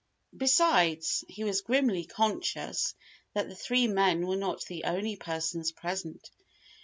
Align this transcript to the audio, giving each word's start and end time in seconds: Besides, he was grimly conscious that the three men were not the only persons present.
Besides, 0.35 1.23
he 1.27 1.43
was 1.43 1.61
grimly 1.61 2.05
conscious 2.05 2.95
that 3.35 3.49
the 3.49 3.55
three 3.55 3.85
men 3.85 4.25
were 4.25 4.35
not 4.35 4.65
the 4.65 4.85
only 4.85 5.15
persons 5.15 5.71
present. 5.71 6.31